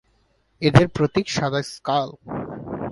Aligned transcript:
এদের 0.61 0.87
প্রতীক 0.95 1.25
সাদা 1.29 1.61
স্কাল। 1.73 2.09